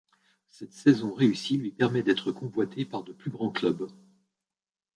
Cette 0.49 0.73
saison 0.73 1.13
réussie 1.13 1.57
lui 1.59 1.69
permet 1.69 2.01
d'être 2.01 2.31
convoité 2.31 2.85
par 2.85 3.03
de 3.03 3.13
plus 3.13 3.29
grands 3.29 3.51
clubs. 3.51 3.87